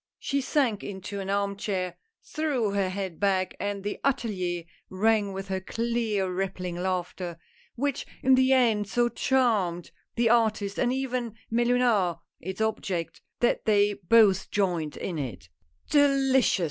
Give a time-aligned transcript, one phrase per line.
[0.17, 5.47] She sank into an arm chair, threw her head back and the atelier rang with
[5.49, 7.37] her clear rippling laughter,
[7.75, 13.93] which in the end so charmed the artist and even Mellunard— its object— that they
[13.93, 15.49] both joined in it.
[15.91, 16.29] '148 A NEW ASPIRANT.
[16.31, 16.59] "Delicious!"